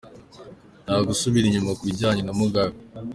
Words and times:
Nta 0.83 0.95
gusubira 1.07 1.45
inyuma 1.47 1.71
ku 1.77 1.83
bijyanye 1.89 2.21
na 2.23 2.33
Mugabe. 2.39 2.75